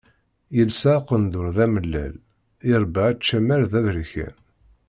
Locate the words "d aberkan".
3.71-4.35